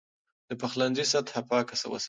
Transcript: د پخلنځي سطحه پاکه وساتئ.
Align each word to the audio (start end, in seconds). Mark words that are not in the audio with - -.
د 0.49 0.51
پخلنځي 0.61 1.05
سطحه 1.11 1.41
پاکه 1.49 1.75
وساتئ. 1.89 1.99